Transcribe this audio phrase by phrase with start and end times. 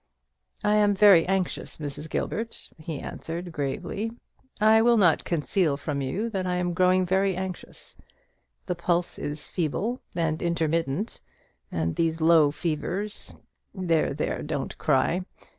[0.63, 2.09] "I am very anxious, Mrs.
[2.09, 4.11] Gilbert," he answered, gravely.
[4.59, 7.95] "I will not conceal from you that I am growing very anxious.
[8.65, 11.21] The pulse is feeble and intermittent;
[11.71, 13.35] and these low fevers
[13.75, 15.21] there, there, don't cry.